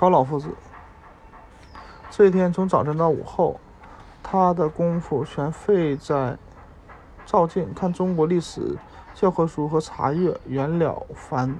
[0.00, 0.48] 高老夫子。
[2.10, 3.60] 这一天从早晨到午后，
[4.22, 6.38] 他的功夫全费在
[7.26, 8.78] 照镜、看中国历史
[9.12, 11.54] 教科书和查阅《袁了凡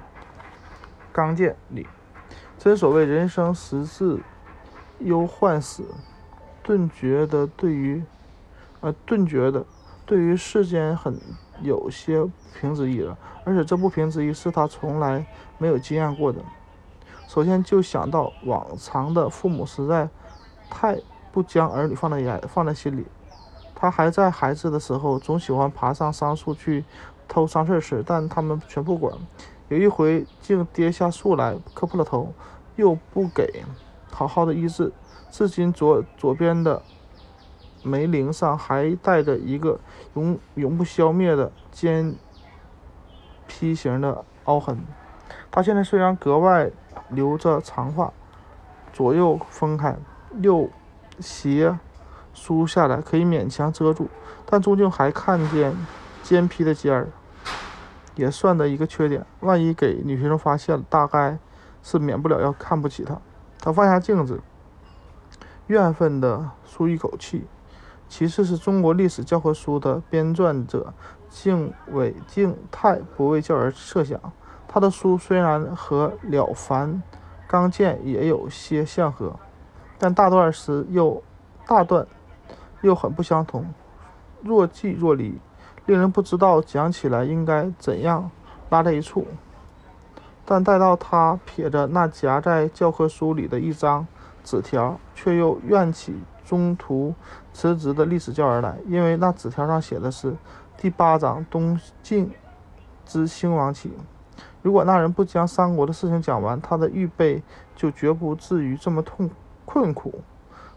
[1.11, 1.87] 纲鉴》里。
[2.57, 4.19] 真所谓人生实质
[4.97, 5.85] 忧患死，
[6.63, 8.03] 顿觉得对于，
[8.79, 9.63] 呃，顿觉得
[10.03, 11.15] 对于世间很
[11.61, 12.27] 有些
[12.59, 13.15] 平之意了。
[13.45, 15.23] 而且这不平之意是他从来
[15.59, 16.41] 没有经验过的。
[17.31, 20.09] 首先就想到往常的父母实在
[20.69, 20.99] 太
[21.31, 23.05] 不将儿女放在眼放在心里。
[23.73, 26.83] 他还在孩子的时候，总喜欢爬上桑树去
[27.29, 29.17] 偷桑葚吃，但他们全不管。
[29.69, 32.33] 有一回竟跌下树来磕破了头，
[32.75, 33.63] 又不给
[34.11, 34.91] 好好的医治，
[35.29, 36.81] 至今左左边的
[37.81, 39.79] 眉棱上还带着一个
[40.15, 42.13] 永永不消灭的尖
[43.47, 44.83] 劈形的凹痕。
[45.49, 46.69] 他现在虽然格外
[47.11, 48.11] 留着长发，
[48.91, 49.95] 左右分开，
[50.41, 50.69] 右
[51.19, 51.77] 斜
[52.33, 54.09] 梳下来，可以勉强遮住，
[54.45, 55.75] 但终究还看见
[56.23, 57.09] 尖劈的尖儿。
[58.15, 61.37] 也算的一个缺点，万一给女学生发现了，大概
[61.81, 63.17] 是免不了要看不起他。
[63.59, 64.41] 他放下镜子，
[65.67, 67.45] 怨愤地舒一口气。
[68.09, 70.93] 其次是中国历史教科书的编撰者
[71.29, 74.19] 敬伟敬太不为教人设想。
[74.73, 77.03] 他的书虽然和《了凡
[77.45, 79.37] 纲鉴》也有些相合，
[79.99, 81.21] 但大段时又
[81.67, 82.07] 大段
[82.79, 83.73] 又很不相同，
[84.41, 85.37] 若即若离。
[85.87, 88.31] 令人不知道讲起来应该怎样
[88.69, 89.25] 拉在一处，
[90.45, 94.07] 但待到他撇着那夹在教科书里的一张
[94.43, 97.13] 纸条，却又怨起中途
[97.51, 100.33] 辞职的历史教员来，因为那纸条上写的是
[100.77, 102.31] 第八章东晋
[103.03, 103.91] 之兴亡起。
[104.61, 107.41] 如果那人不将三国的事情讲完，他的预备
[107.75, 109.29] 就绝不至于这么痛
[109.65, 110.21] 困苦。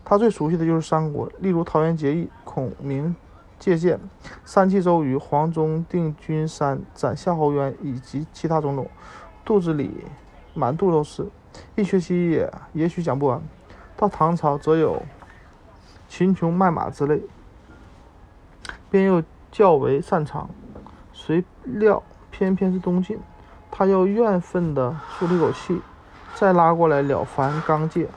[0.04, 3.14] 他最熟悉的就是三国，例如桃园结义、孔明。
[3.56, 3.98] 借箭
[4.44, 8.86] 三气周瑜、黄忠定军山、斩夏侯渊以及其他种种，
[9.42, 10.04] 肚子里
[10.52, 11.26] 满肚都是，
[11.74, 13.40] 一学期也也许讲不完。
[13.96, 15.00] 到唐朝则有
[16.08, 17.22] 秦琼卖马之类，
[18.90, 20.50] 便又较为擅长。
[21.12, 23.18] 谁料偏偏是东晋，
[23.76, 25.82] 他又怨愤地出了一口气，
[26.36, 28.08] 再拉过来了凡刚戒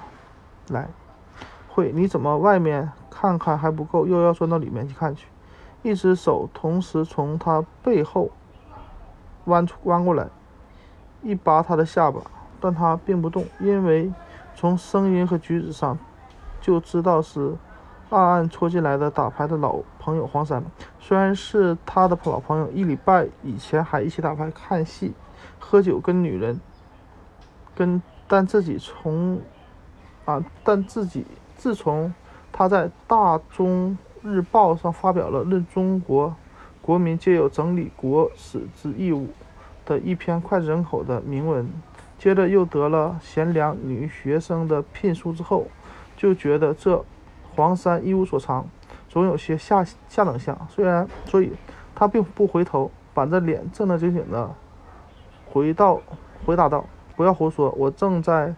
[0.67, 0.87] 来
[1.67, 5.25] 会，你怎么外面看看还不够，又要钻到里面去看去？
[5.81, 8.29] 一只手同时从他背后
[9.45, 10.27] 弯出弯过来，
[11.23, 12.21] 一拔他的下巴，
[12.61, 14.13] 但他并不动，因为
[14.53, 15.97] 从声音和举止上
[16.61, 17.55] 就知道是
[18.11, 20.63] 暗暗戳进来的打牌的老朋友黄山。
[20.99, 25.13] 虽然是他的老朋友，一礼拜以前还一起打牌、看戏、
[25.59, 26.59] 喝酒、跟女人，
[27.75, 29.41] 跟但自己从
[30.25, 31.25] 啊，但自己
[31.55, 32.13] 自从
[32.51, 33.97] 他在大中。
[34.23, 36.35] 日报上发表了论中国
[36.81, 39.29] 国民皆有整理国史之义务
[39.85, 41.71] 的一篇脍炙人口的铭文，
[42.17, 45.67] 接着又得了贤良女学生的聘书之后，
[46.17, 47.05] 就觉得这
[47.55, 48.67] 黄山一无所长，
[49.07, 50.67] 总有些下下等相。
[50.67, 51.53] 虽然，所以
[51.95, 54.53] 他并不回头，板着脸正正经经的
[55.57, 55.99] 回到
[56.45, 56.85] 回答道
[57.17, 58.53] ：“不要胡说，我正在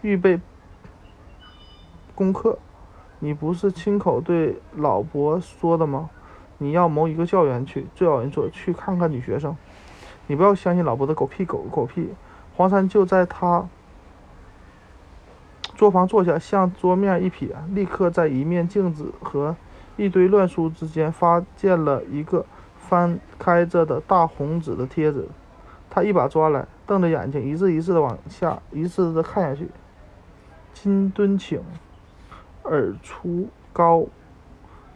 [0.00, 0.40] 预备
[2.14, 2.58] 功课。”
[3.20, 6.08] 你不是亲口对老伯说的吗？
[6.56, 9.54] 你要谋一个教员去，最好人说去看看女学生。
[10.26, 12.14] 你不要相信老伯的狗屁狗狗屁。
[12.56, 13.68] 黄山就在他
[15.74, 19.54] 桌旁坐下，向桌面一瞥，立刻在一面镜子和
[19.96, 22.46] 一堆乱书之间发现了一个
[22.78, 25.28] 翻开着的大红纸的贴纸。
[25.98, 29.68] 他一把抓来，瞪着眼睛，一字一字的往下，一字的看下去。
[30.72, 31.60] 金敦请。
[32.70, 34.04] 尔初高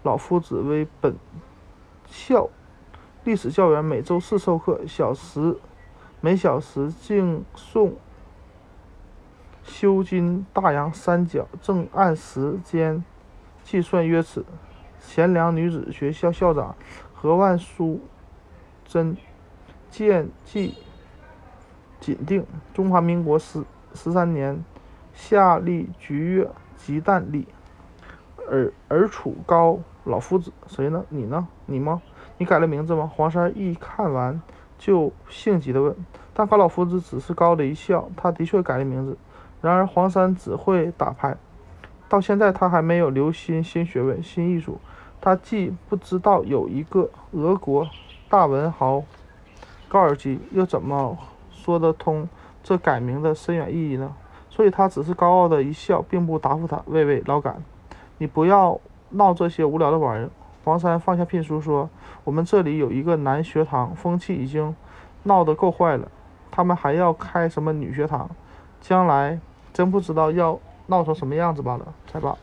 [0.03, 1.17] 老夫子为本
[2.07, 2.51] 校
[3.25, 5.57] 历史教员，每周四授课，小时
[6.21, 7.93] 每小时敬诵
[9.63, 13.03] 修经大洋三角，正按时间
[13.65, 14.45] 计算约此。
[14.99, 16.77] 贤良女子学校校长
[17.15, 18.01] 何万书
[18.85, 19.17] 真
[19.91, 20.75] 见记
[22.03, 22.45] 谨定，
[22.75, 23.63] 中华民国十
[23.95, 24.65] 十三年
[25.15, 27.47] 夏历橘月吉旦历。
[28.51, 31.05] 尔尔楚高老夫子，谁呢？
[31.11, 31.47] 你呢？
[31.67, 32.03] 你吗？
[32.39, 33.09] 你改了名字吗？
[33.15, 34.43] 黄山一看完
[34.77, 35.95] 就性急地问。
[36.35, 38.11] 但高老夫子只是高的一笑。
[38.17, 39.17] 他的确改了名字。
[39.61, 41.37] 然而黄山只会打牌，
[42.09, 44.81] 到现在他还没有留心新学问、新艺术。
[45.21, 47.89] 他既不知道有一个俄国
[48.29, 49.05] 大文豪
[49.89, 51.17] 高尔基，又怎么
[51.63, 52.29] 说得通
[52.65, 54.13] 这改名的深远意义呢？
[54.51, 56.83] 所以他只是高傲的一笑，并不答复他。
[56.87, 57.63] 喂喂，老杆，
[58.19, 58.81] 你不要
[59.11, 60.29] 闹这些无聊的玩意儿。
[60.65, 61.89] 黄山放下聘书说
[62.25, 64.75] ：“我们这里有一个男学堂，风气已经
[65.23, 66.09] 闹得够坏了，
[66.51, 68.29] 他们还要开什么女学堂？
[68.81, 69.39] 将来
[69.73, 70.59] 真不知道要
[70.89, 72.37] 闹成什么样子罢了，才罢。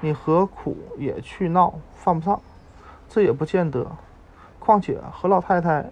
[0.00, 1.74] 你何苦也去闹？
[1.94, 2.40] 犯不上，
[3.08, 3.86] 这也不见得。
[4.58, 5.90] 况且何老太太、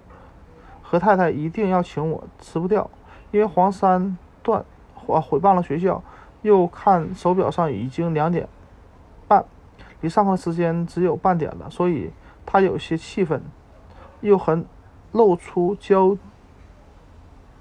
[0.85, 2.89] 何太太一定要请我，辞不掉，
[3.33, 4.63] 因为黄山。”断，
[5.09, 5.19] 啊！
[5.19, 6.03] 毁谤了学校，
[6.43, 8.47] 又看手表上已经两点
[9.27, 9.43] 半，
[10.03, 12.11] 离上课时间只有半点了，所以
[12.45, 13.43] 他有些气愤，
[14.21, 14.67] 又很
[15.13, 16.19] 露出焦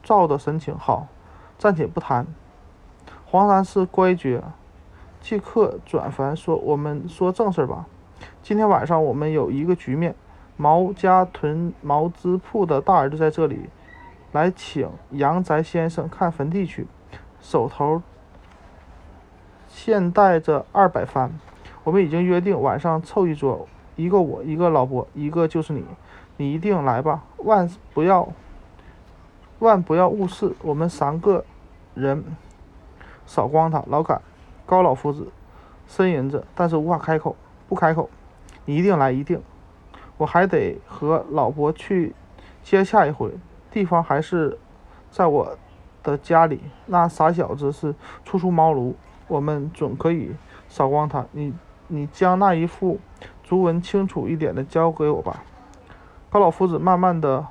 [0.04, 0.78] 躁的神情。
[0.78, 1.08] 好，
[1.58, 2.28] 暂且不谈。
[3.26, 4.44] 黄山是乖觉，
[5.22, 7.86] 即刻转凡说：“我们说正事吧。
[8.42, 10.14] 今天晚上我们有一个局面，
[10.58, 13.70] 毛家屯毛织铺的大儿子在这里。”
[14.34, 16.88] 来请杨宅先生看坟地去，
[17.40, 18.02] 手头
[19.68, 21.32] 现带着二百番。
[21.84, 25.86] 我们已经约定晚上凑一桌，一个我，一个老伯，一个就是你。
[26.38, 28.28] 你一定来吧，万不要，
[29.60, 30.56] 万不要误事。
[30.64, 31.46] 我们三个
[31.94, 32.24] 人
[33.28, 33.84] 扫光他。
[33.88, 34.20] 老杆，
[34.66, 35.28] 高老夫子
[35.88, 37.36] 呻吟着，但是无法开口，
[37.70, 38.10] 不开口。
[38.66, 39.40] 你一定来，一定。
[40.18, 42.14] 我还得和老伯去
[42.64, 43.32] 接下一回。
[43.72, 44.60] 地方还是
[45.10, 45.58] 在我
[46.04, 48.94] 的家里，那傻小子是初出茅庐，
[49.28, 50.36] 我们准可以
[50.70, 51.26] 扫光他。
[51.32, 51.54] 你
[51.88, 53.00] 你将那一副
[53.44, 55.44] 竹文清楚一点的交给我吧。
[56.30, 57.46] 高老夫子慢慢的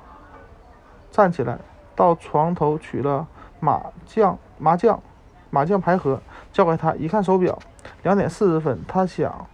[1.11, 1.59] 站起来，
[1.95, 3.27] 到床头取了
[3.59, 5.01] 麻将麻将
[5.49, 6.21] 麻将牌盒，
[6.51, 6.95] 交给他。
[6.95, 7.59] 一看手表，
[8.01, 8.79] 两点四十分。
[8.87, 9.47] 他想，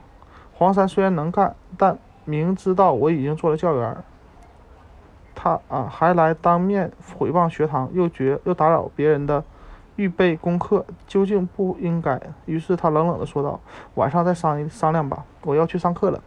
[0.54, 1.98] 黄山虽然能干，但
[2.30, 3.98] 明知道我已经做了教员。
[5.34, 9.44] 他啊，还来当面毁谤学堂，又觉又打扰别人的
[9.96, 12.20] 预备功课，究竟不应该。
[12.46, 13.60] 于是他冷冷地说道
[13.96, 16.22] ：“晚上再商商量吧，我要去上课了。”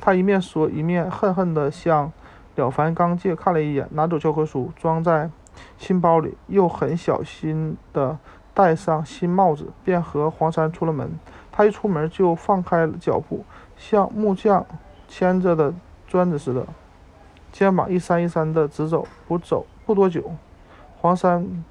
[0.00, 2.10] 他一面说，一面恨恨地向
[2.54, 5.30] 了凡刚介看了一眼，拿走教科书，装在
[5.76, 8.18] 新包里，又很小心地
[8.54, 11.10] 戴上新帽子，便和黄山出了门。
[11.52, 13.44] 他一出门就放开了脚步，
[13.76, 14.64] 像木匠
[15.08, 15.74] 牵着的
[16.06, 16.66] 砖子似的。
[17.52, 20.34] 肩膀一扇一扇的直走，不走不多久，
[20.98, 21.64] 黄山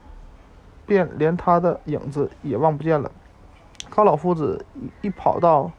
[0.86, 3.12] 便连他的影子也望不见了。
[3.90, 4.66] 高老夫子
[5.02, 5.72] 一跑到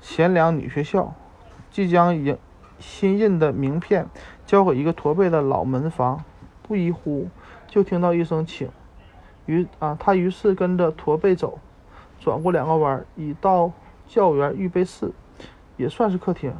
[0.00, 1.14] 贤良女学校，
[1.70, 2.36] 即将迎
[2.78, 4.06] 新印的名片
[4.44, 6.22] 交给一个驼背的老门房，
[6.62, 7.28] 不一呼
[7.66, 8.68] 就听到一声请。
[9.46, 11.58] 于啊，他于是跟着驼背走，
[12.20, 13.72] 转过两个弯，已到
[14.06, 15.10] 教员预备室，
[15.78, 16.52] 也算是客厅。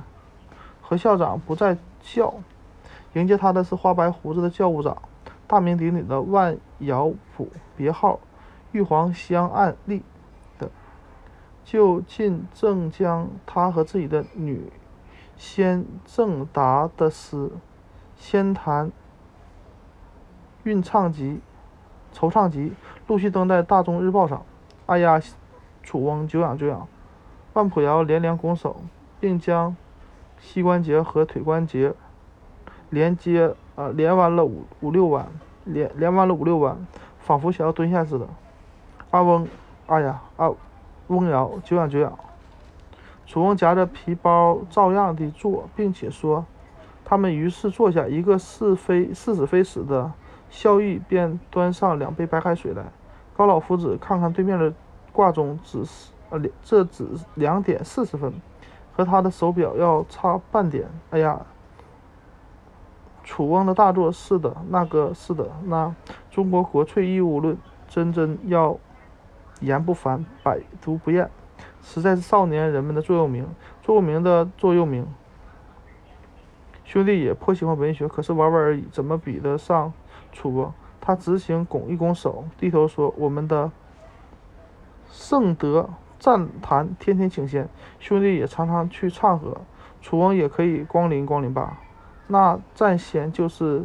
[0.81, 1.77] 何校长不在。
[2.01, 2.33] 校
[3.15, 4.97] 迎接他的是花白胡子的教务长，
[5.47, 8.21] 大名鼎鼎的万尧甫，别号
[8.73, 10.03] 玉皇香案例
[10.59, 10.71] 的，
[11.65, 14.73] 就近正将他和自己的女
[15.37, 17.51] 先正达的诗
[18.17, 18.91] 仙谈
[20.63, 21.41] 韵唱集、
[22.15, 22.73] 惆怅集
[23.07, 24.43] 陆续登在大众日报上。
[24.87, 25.21] 哎呀，
[25.83, 26.89] 楚翁久仰久仰！
[27.53, 28.81] 万普瑶连连拱手，
[29.21, 29.77] 并将。
[30.41, 31.93] 膝关节和腿关节
[32.91, 35.27] 连接，呃，连完了五五六弯，
[35.65, 36.87] 连连完了五六弯，
[37.19, 38.29] 仿佛想要蹲下似的。
[39.11, 39.49] 阿翁，
[39.89, 40.49] 哎呀，阿
[41.09, 42.17] 翁尧，久仰久仰。
[43.27, 46.47] 楚翁夹着皮包，照样地坐，并且说
[47.05, 50.13] ：“他们于是坐下，一个是非是死非死的
[50.49, 52.85] 萧玉便端上两杯白开水来。
[53.37, 54.73] 高老夫子看看对面的
[55.13, 58.33] 挂钟，只是呃，这只两点四十分。”
[58.99, 60.89] 和他的手表要差半点。
[61.11, 61.47] 哎呀，
[63.23, 65.95] 楚翁的大作是的，那个是的，那
[66.33, 68.77] 中国国粹义务论真真要
[69.61, 71.31] 言不凡，百读不厌，
[71.81, 73.47] 实在是少年人们的座右铭，
[73.83, 75.07] 座右铭的座右铭。
[76.83, 79.93] 兄弟也颇喜欢文学，可是玩玩而已，怎么比得上
[80.33, 80.73] 楚翁？
[81.01, 83.71] 他执行拱一拱手，低头说：“我们的
[85.09, 87.69] 圣德。”赞坛天天请仙，
[88.01, 89.57] 兄弟也常常去唱和，
[90.03, 91.79] 楚翁也可以光临光临吧。
[92.27, 93.85] 那赞仙就是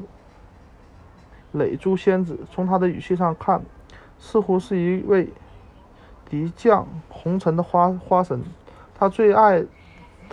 [1.52, 3.62] 垒珠仙子，从他的语气上看，
[4.18, 5.30] 似乎是一位
[6.28, 8.44] 敌将红尘的花花神。
[8.96, 9.64] 他最爱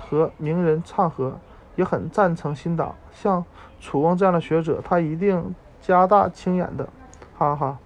[0.01, 1.39] 和名人唱和，
[1.77, 2.95] 也很赞成新党。
[3.13, 3.45] 像
[3.79, 6.89] 楚翁这样的学者，他一定加大清眼的，
[7.37, 7.79] 哈哈。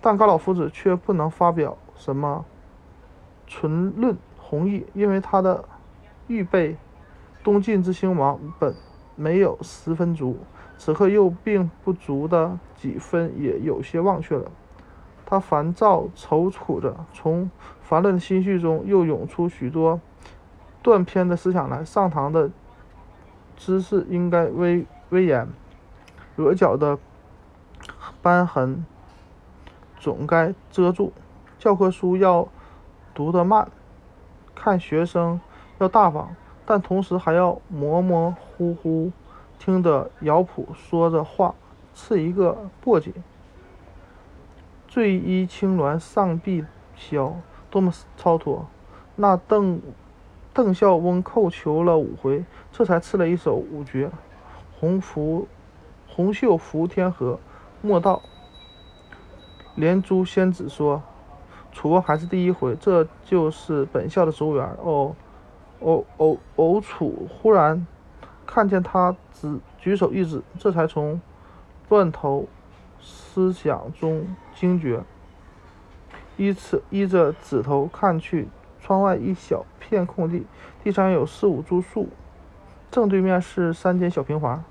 [0.00, 2.44] 但高老夫子却不能发表什么。
[3.50, 5.64] 纯论弘毅，因为他的
[6.28, 6.76] 预备
[7.42, 8.72] 东晋之兴亡本
[9.16, 10.38] 没有十分足，
[10.78, 14.52] 此刻又并不足的几分也有些忘却了。
[15.26, 17.50] 他烦躁踌躇着，从
[17.82, 20.00] 烦乱的心绪中又涌出许多
[20.80, 21.84] 断片的思想来。
[21.84, 22.48] 上堂的
[23.56, 25.48] 姿势应该威威严，
[26.36, 26.96] 额角的
[28.22, 28.86] 斑痕
[29.98, 31.12] 总该遮住。
[31.58, 32.48] 教科书要
[33.20, 33.68] 读得慢，
[34.54, 35.38] 看学生
[35.76, 36.34] 要大方，
[36.64, 39.12] 但同时还要模模糊糊
[39.58, 41.54] 听得姚普说着话，
[41.92, 43.12] 是一个簸箕。
[44.88, 46.64] 醉衣青鸾上碧
[46.96, 47.34] 霄，
[47.68, 48.66] 多么超脱！
[49.16, 49.82] 那邓
[50.54, 54.10] 邓孝翁叩求了五回，这才赐了一首五绝：
[54.80, 55.46] 红拂
[56.08, 57.38] 红袖拂天河，
[57.82, 58.22] 莫道。
[59.74, 61.02] 连珠仙子说
[61.72, 65.14] ：“楚翁还是第一回，这就是本校的植物园。”哦，
[65.80, 67.86] 偶偶偶楚忽然
[68.46, 71.20] 看见他只举手一指，这才从
[71.88, 72.46] 乱头。
[73.02, 75.02] 思想中惊觉，
[76.36, 78.46] 依次依着指头看去，
[78.78, 80.44] 窗外一小片空地，
[80.84, 82.10] 地上有四五株树，
[82.90, 84.62] 正对面是三间小平房。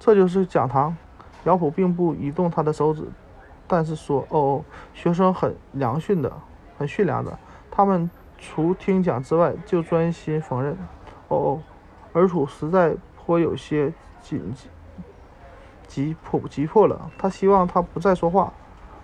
[0.00, 0.96] 这就是讲堂。
[1.44, 3.04] 姚普并不移动他的手指，
[3.66, 6.32] 但是说：“哦哦，学生很良训的，
[6.78, 7.38] 很驯良的，
[7.70, 10.72] 他们除听讲之外，就专心缝纫。”
[11.28, 11.60] 哦哦，
[12.12, 13.92] 而楚实在颇有些
[14.22, 14.68] 紧急。
[15.88, 18.52] 急迫急迫了，他希望他不再说话，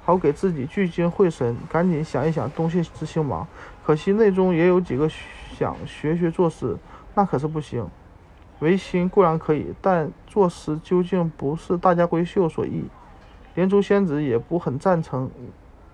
[0.05, 3.47] 好给自己聚精会神，赶紧想一想东西之兴亡。
[3.85, 6.77] 可惜内中也有几个想学学作诗，
[7.15, 7.89] 那可是不行。
[8.59, 12.85] 唯心固然可以，但作诗究竟不是大家闺秀所宜。
[13.55, 15.31] 连珠仙子也不很赞成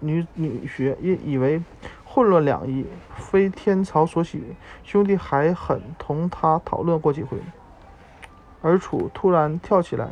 [0.01, 1.63] 女女学，因以为
[2.05, 2.87] 混乱两仪，
[3.17, 4.43] 非天朝所喜。
[4.85, 7.39] 兄弟还很同他讨论过几回。
[8.63, 10.09] 而楚突然跳起来。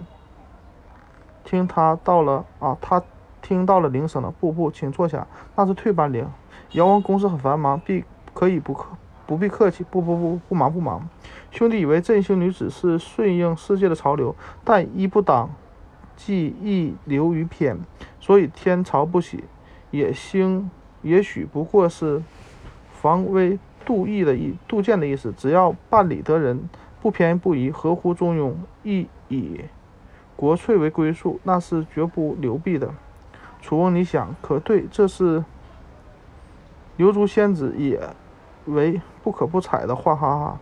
[1.44, 3.00] 听他到了啊，他
[3.40, 4.32] 听到了铃声了。
[4.40, 5.24] 不不，请坐下，
[5.54, 6.28] 那是退班铃。
[6.72, 8.88] 姚王公事很繁忙，必可以不客
[9.28, 9.84] 不必客气。
[9.88, 11.08] 不不不不忙不忙。
[11.52, 14.34] 兄弟以为振兴女子是顺应世界的潮流，
[14.64, 15.48] 但一不当，
[16.16, 17.78] 既易流于偏。
[18.20, 19.44] 所以天朝不喜，
[19.90, 20.70] 也兴
[21.02, 22.22] 也许不过是
[22.92, 25.32] 防微杜义的意杜渐的意思。
[25.36, 26.68] 只要办理得人，
[27.00, 29.60] 不偏不倚，合乎中庸，亦以。
[30.34, 32.92] 国粹为归宿，那是绝不流弊的。
[33.62, 34.86] 楚翁，你想可对？
[34.90, 35.44] 这是
[36.96, 38.00] 流珠仙子也
[38.66, 40.60] 为不可不采的，话哈哈！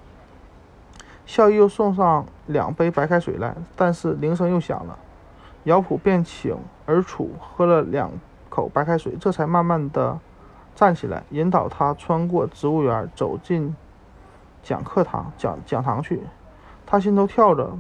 [1.27, 4.99] 笑意又送上两杯白开水来，但是铃声又响了。
[5.65, 6.57] 姚普便请
[6.87, 8.11] 而楚喝了两
[8.49, 10.19] 口白开水，这才慢慢的
[10.75, 13.75] 站起来，引导他穿过植物园，走进
[14.63, 16.23] 讲课堂讲讲堂去。
[16.87, 17.77] 他心头跳着。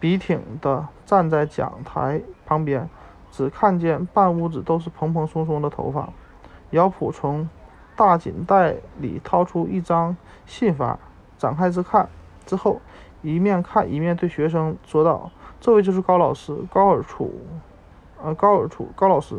[0.00, 2.90] 笔挺地站在讲台旁边，
[3.30, 6.08] 只看见半屋子都是蓬蓬松松的头发。
[6.70, 7.48] 姚普从
[7.94, 10.98] 大锦袋里掏出一张信发，
[11.38, 12.08] 展开之看，
[12.44, 12.80] 之后
[13.22, 15.30] 一面看一面对学生说道
[15.62, 17.32] ：“这位就是高老师，高尔楚，
[18.20, 19.36] 呃，高尔楚，高老师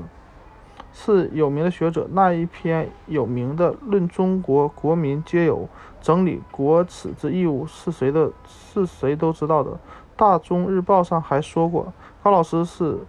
[0.94, 2.08] 是有名的学者。
[2.14, 5.68] 那一篇有名的《论中国国民皆有
[6.00, 8.32] 整理国耻之义务》，是谁的？
[8.48, 9.78] 是谁都知道的。”
[10.16, 11.92] 大中日报上还说过，
[12.24, 13.00] 高老师是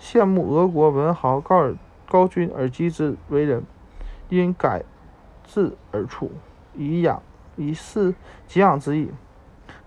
[0.00, 1.76] 羡慕俄国文豪高尔
[2.08, 3.62] 高君尔基之为人，
[4.28, 4.82] 因改
[5.44, 6.32] 字而出，
[6.74, 7.22] 以养
[7.54, 8.12] 以示
[8.48, 9.08] 给养之意。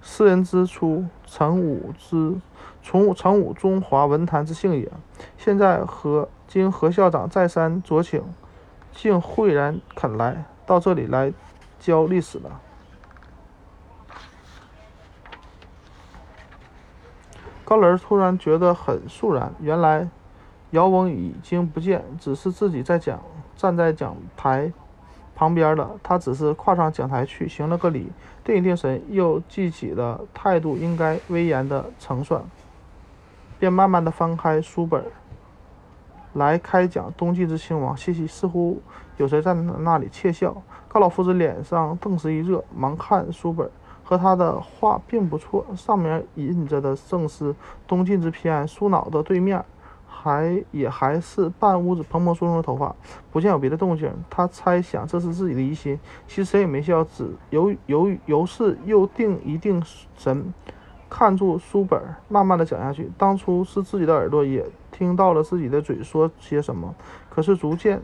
[0.07, 2.39] 诗人之初，成武之
[2.83, 4.89] 从成武中华文坛之幸也。
[5.35, 8.23] 现在何经何校长再三酌请，
[8.93, 11.33] 竟豁然肯来到这里来
[11.79, 12.61] 教历史了。
[17.65, 20.07] 高人突然觉得很肃然，原来
[20.69, 23.19] 姚翁已经不见，只是自己在讲，
[23.57, 24.71] 站在讲台
[25.35, 25.91] 旁边了。
[26.01, 28.09] 他只是跨上讲台去，行了个礼，
[28.43, 32.41] 定一定神，又记起了态度应该威严的成算，
[33.59, 35.03] 便慢慢的翻开书本
[36.33, 37.95] 来开讲东晋之兴亡。
[37.95, 38.81] 嘻嘻，似乎
[39.17, 40.55] 有谁站在那里窃笑。
[40.87, 43.69] 高老夫子脸上顿时一热，忙看书本。
[44.07, 47.55] 和他的画并不错，上面印着的正是
[47.87, 48.67] 东晋之篇。
[48.67, 49.65] 书脑的对面，
[50.17, 52.95] 还也还是半屋子蓬蓬松松的头发，
[53.31, 54.09] 不见有别的动静。
[54.29, 59.83] 他猜想这是自己的疑心，其实谁也没笑，只由由由是又定一定
[60.15, 60.53] 神，
[61.09, 63.11] 看住书本，慢慢的讲下去。
[63.17, 66.95] 当初是自己的耳朵也听到了自己的嘴说些什么，
[67.29, 68.01] 可是逐渐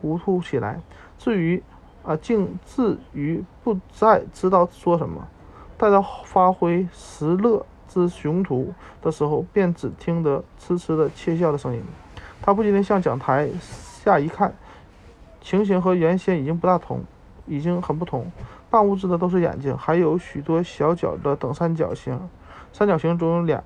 [0.00, 0.80] 糊涂起来。
[1.16, 1.62] 至于
[2.02, 5.28] 啊，竟至于不再知道说什么。
[5.78, 8.72] 待到发挥时乐之雄图
[9.02, 11.82] 的时候，便只听得痴痴的窃笑的声音。
[12.40, 14.54] 他不禁地向讲台下一看，
[15.42, 17.04] 情形和原先已经不大同，
[17.46, 18.32] 已经很不同。
[18.70, 22.18] 半物质的都是眼睛，还有许多小角的等三角形，
[22.72, 23.62] 三角形中有两，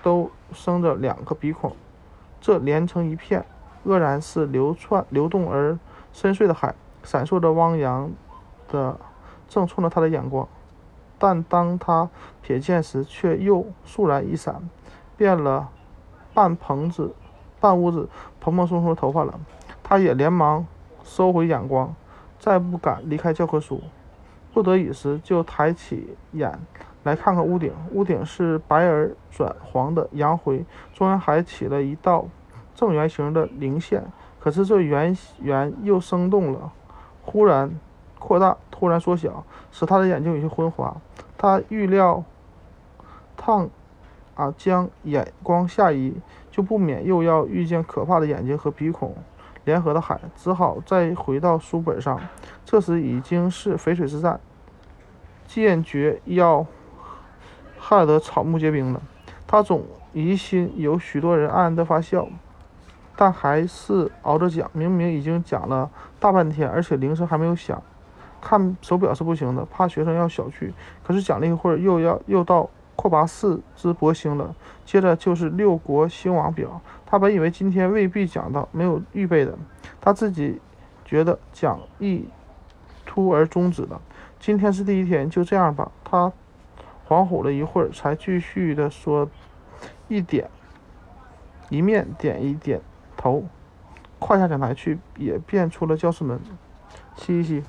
[0.00, 1.74] 都生着两个鼻孔，
[2.40, 3.44] 这连成一片，
[3.84, 5.76] 愕然是流窜、流动而
[6.12, 8.08] 深邃的海，闪烁着汪洋
[8.68, 8.96] 的，
[9.48, 10.46] 正冲着他的眼光。
[11.18, 12.08] 但当他
[12.44, 14.68] 瞥见时，却又倏然一闪，
[15.16, 15.68] 变了
[16.34, 17.14] 半棚子、
[17.58, 18.08] 半屋子
[18.40, 19.38] 蓬蓬松松的头发了。
[19.82, 20.66] 他也连忙
[21.02, 21.94] 收回眼光，
[22.38, 23.80] 再不敢离开教科书。
[24.52, 26.58] 不得已时，就抬起眼
[27.04, 27.72] 来看看屋顶。
[27.92, 32.26] 屋顶是白而转黄的洋灰，中央还起了一道
[32.74, 34.02] 正圆形的棱线。
[34.40, 36.72] 可是这圆圆又生动了，
[37.22, 37.78] 忽然
[38.26, 40.96] 扩大，突然缩小，使他的眼睛有些昏花。
[41.38, 42.24] 他预料，
[43.36, 43.70] 烫
[44.34, 46.12] 啊，将眼光下移，
[46.50, 49.14] 就不免又要遇见可怕的眼睛和鼻孔。
[49.64, 52.20] 联合的海，只好再回到书本上。
[52.64, 54.40] 这时已经是淝水之战，
[55.46, 56.66] 坚决要
[57.78, 59.00] 害得草木皆兵了。
[59.46, 62.26] 他总疑心有许多人暗暗地发笑，
[63.16, 64.68] 但还是熬着讲。
[64.72, 67.82] 明明已经讲了大半天，而且铃声还没有响。
[68.40, 70.72] 看手表是不行的，怕学生要小觑。
[71.02, 76.80] 可是讲了一会儿，又要又到阔拔四之伯星了，接着就是六国兴亡表。
[77.04, 79.56] 他本以为今天未必讲到，没有预备的，
[80.00, 80.60] 他自己
[81.04, 82.28] 觉得讲义
[83.04, 84.00] 突而终止了。
[84.38, 85.90] 今天是第一天，就这样吧。
[86.04, 86.32] 他
[87.08, 89.28] 恍惚了一会儿，才继续的说
[90.08, 90.48] ：“一点，
[91.68, 92.80] 一面点一点
[93.16, 93.44] 头，
[94.18, 96.40] 跨下讲台去，也便出了教室门。
[97.16, 97.62] 嘻嘻。”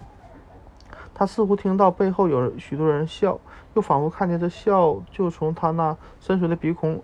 [1.19, 3.39] 他似乎听到背后有许多人笑，
[3.73, 7.01] 又仿佛看见这笑就从他那深邃的鼻孔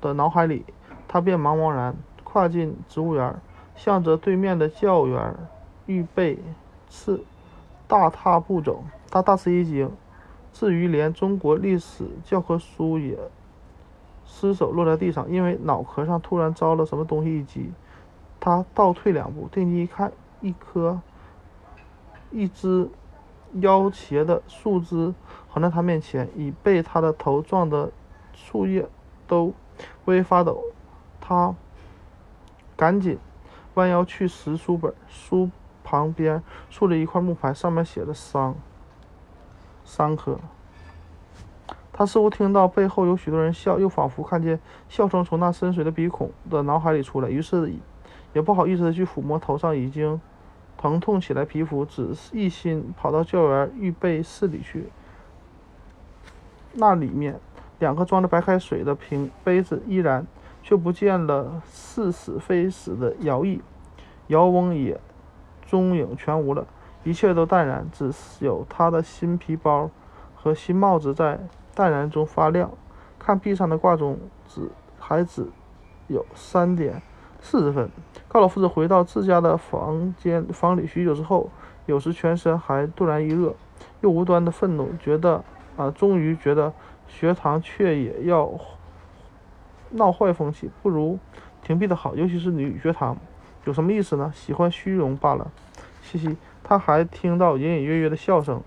[0.00, 0.64] 的脑海里。
[1.06, 3.36] 他便茫茫然跨进植物园，
[3.76, 5.36] 向着对面的教员
[5.86, 6.40] 预备
[6.88, 7.22] 次
[7.86, 8.82] 大踏步走。
[9.08, 9.88] 他大吃一惊，
[10.52, 13.16] 至于连中国历史教科书也
[14.24, 17.70] 失手落在地上，因为脑壳上突然遭了什么东西一击。
[18.40, 20.10] 他倒退两步，定睛一看，
[20.40, 21.00] 一颗
[22.32, 22.88] 一只
[23.60, 25.14] 腰斜的树枝
[25.48, 27.90] 横在他面前，已被他的头撞得
[28.32, 28.88] 树叶
[29.26, 29.52] 都
[30.06, 30.62] 微微发抖。
[31.20, 31.54] 他
[32.76, 33.18] 赶紧
[33.74, 35.50] 弯腰去拾书本，书
[35.84, 38.54] 旁边竖着一块木牌，上面写着“桑”，
[39.84, 40.38] 桑科。
[41.92, 47.72] 他似乎听到背后有许多人笑，又仿佛看见笑声从那深邃的鼻孔的脑海里出来，于是
[48.32, 50.18] 也不好意思的去抚摸头上已经
[50.82, 54.88] 疼痛起来皮肤，只一心跑到教员预备室里去。
[56.72, 57.38] 那里面
[57.78, 60.26] 两个装着白开水的瓶杯子依然。
[60.64, 63.60] 却不见了似死非死的姚毅，
[64.28, 65.00] 姚翁也
[65.66, 66.64] 踪影全无了，
[67.02, 69.90] 一切都淡然，只有他的新皮包
[70.36, 71.40] 和新帽子在
[71.74, 72.70] 淡然中发亮。
[73.18, 74.16] 看壁上的挂钟，
[74.46, 75.48] 只还只
[76.06, 77.02] 有三点
[77.42, 77.90] 四十分。
[78.28, 81.50] 高老夫子回到自家的房间房里许久之后，
[81.84, 83.54] 有时全身还突然一热，
[84.00, 85.44] 又无端的愤怒，觉得
[85.76, 86.72] 啊，终于觉得
[87.06, 88.50] 学堂却也要。
[89.94, 91.18] 闹坏风气，不如
[91.60, 92.16] 停闭的好。
[92.16, 93.14] 尤其是女学堂，
[93.64, 94.32] 有什么意思呢？
[94.34, 95.50] 喜欢虚荣罢了。
[96.00, 98.62] 嘻嘻，他还听到隐隐约约的笑声，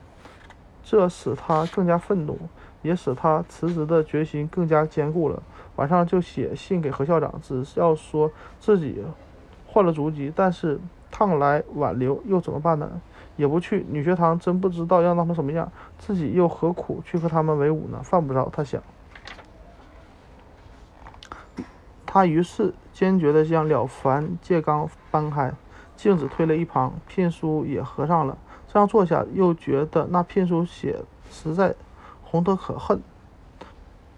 [0.83, 2.37] 这使他更加愤怒，
[2.83, 5.41] 也使他辞职的决心更加坚固了。
[5.75, 9.03] 晚上就写信给何校长，只要说自己
[9.67, 10.79] 换了足迹，但是
[11.11, 13.01] 趟来挽留又怎么办呢？
[13.37, 17.99] 也不去女学堂，真不知道要闹成什么样，自己又何苦去和他们为伍呢？
[18.01, 18.81] 犯不着，他想。
[22.05, 25.51] 他于是坚决地将了凡戒纲搬开，
[25.97, 28.37] 镜子推了一旁，聘书也合上了。
[28.71, 31.75] 这样坐下，又觉得那聘书写实在
[32.23, 33.01] 红得可恨，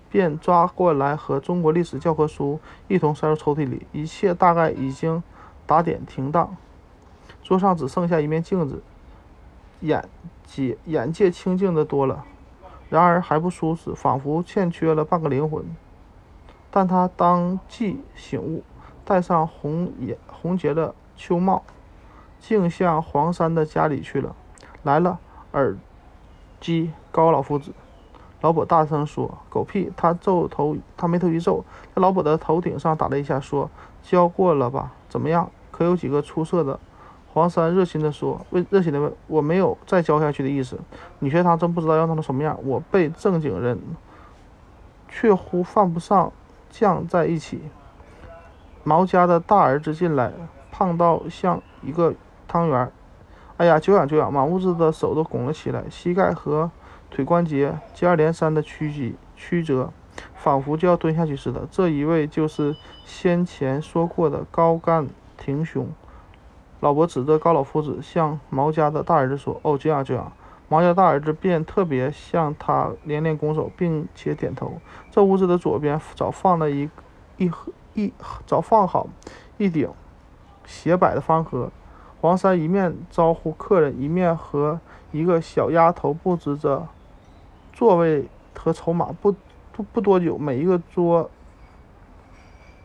[0.09, 3.85] 便抓过来和中国历史教科书一同塞入抽屉里。
[3.91, 5.21] 一切大概已经
[5.65, 6.55] 打点停当，
[7.43, 8.81] 桌上只剩下一面镜子，
[9.81, 10.07] 眼
[10.45, 12.23] 界眼界清净的多了，
[12.89, 15.65] 然而还不舒适，仿佛欠缺了半个灵魂。
[16.71, 18.63] 但他当即醒悟，
[19.03, 21.63] 戴上红眼红结的秋帽，
[22.39, 24.35] 竟向黄山的家里去了。
[24.83, 25.19] 来了，
[25.53, 25.75] 耳
[26.59, 27.73] 机高老夫子。
[28.47, 33.69] 老伯大声说：“狗屁！”他皱头，他眉头一皱，在老伯的头顶上打了一下，说
[34.01, 34.93] ：“教过了吧？
[35.09, 35.51] 怎么样？
[35.69, 36.79] 可有几个出色的？”
[37.33, 40.79] 黄山热心地说：“问热心地问，我没有再教下去的意思。
[41.19, 42.57] 女学堂真不知道要弄成什么样。
[42.63, 43.77] 我被正经人，
[45.09, 46.31] 却乎犯不上。”
[46.71, 47.61] 犟在一起，
[48.85, 50.31] 毛家的大儿子进来，
[50.71, 52.13] 胖到像一个
[52.47, 52.89] 汤圆。
[53.57, 54.31] 哎呀，久仰久仰！
[54.31, 56.71] 满屋子的手都拱了起来，膝盖和
[57.09, 59.91] 腿关节接二连三的曲曲曲折，
[60.35, 61.67] 仿佛就要蹲下去似的。
[61.71, 65.87] 这一位就是先前说过的高干廷兄。
[66.79, 70.31] 老伯指着高老夫子，向毛家的大儿子说：“哦，这样这样。”
[70.69, 74.79] 毛家大儿子便特别向他连连拱手，并且点头。
[75.09, 76.89] 这屋子的左边早放了一
[77.37, 78.13] 一盒一
[78.45, 79.07] 早放好
[79.57, 79.89] 一顶
[80.65, 81.71] 斜摆的方盒。
[82.19, 84.79] 黄山一面招呼客人，一面和
[85.11, 86.87] 一个小丫头布置着
[87.77, 89.15] 座位和筹码。
[89.21, 89.31] 不
[89.71, 91.29] 不不多久，每一个桌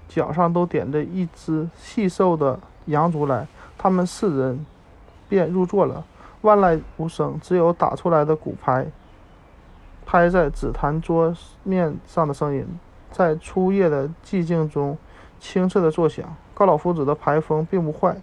[0.06, 3.46] 角上都点着一只细瘦的羊足来。
[3.78, 4.66] 他们四人
[5.30, 6.04] 便入座了，
[6.42, 8.86] 万籁无声，只有打出来的骨牌
[10.04, 12.66] 拍在紫檀桌面上的声音，
[13.10, 14.98] 在初夜的寂静中
[15.40, 16.36] 清澈的作响。
[16.52, 18.14] 高老夫子的牌风并不坏，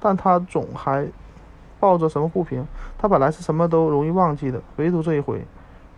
[0.00, 1.06] 但他总还
[1.78, 2.66] 抱着什么不平。
[2.98, 5.46] 他本来是什么都容易忘记的，唯独这一回，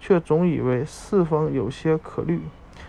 [0.01, 2.43] 却总以为四风有些可虑。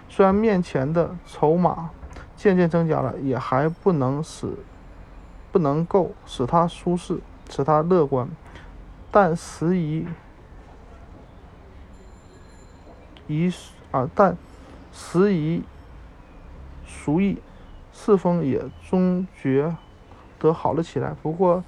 [0.08, 1.90] 虽然面前的筹码
[2.36, 4.48] 渐渐增加了，也还不能使。
[5.52, 7.20] 不能够使他舒适，
[7.50, 8.30] 使他乐观，
[9.10, 10.06] 但时移
[13.26, 13.52] 移
[13.90, 14.38] 啊，但
[14.94, 15.64] 时移
[16.86, 17.42] 俗易，
[17.92, 19.76] 四风也终觉
[20.38, 21.16] 得好了起来。
[21.24, 21.64] 不过，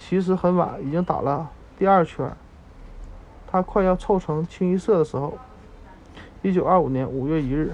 [0.00, 1.48] 其实很晚，已经打了
[1.78, 2.28] 第二圈，
[3.46, 5.36] 他快要凑成清一色的时候。
[6.42, 7.72] 一九二五年五月一日。